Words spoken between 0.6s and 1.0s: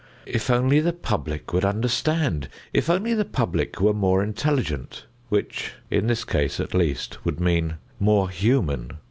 the